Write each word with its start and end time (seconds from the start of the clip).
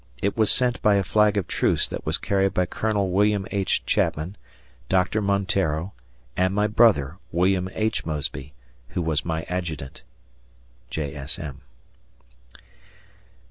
It 0.19 0.35
was 0.35 0.49
sent 0.49 0.81
by 0.81 0.95
a 0.95 1.03
flag 1.03 1.37
of 1.37 1.45
truce 1.47 1.87
that 1.87 2.07
was 2.07 2.17
carried 2.17 2.55
by 2.55 2.65
Colonel 2.65 3.11
Wm. 3.11 3.45
H. 3.51 3.85
Chapman, 3.85 4.35
Dr. 4.89 5.21
Monteiro, 5.21 5.93
and 6.35 6.55
my 6.55 6.65
brother, 6.65 7.17
Wm. 7.31 7.69
H. 7.75 8.03
Mosby, 8.03 8.55
who 8.97 9.01
was 9.03 9.23
my 9.23 9.43
adjutant. 9.47 10.01
J. 10.89 11.13
S. 11.15 11.37
M.) 11.37 11.61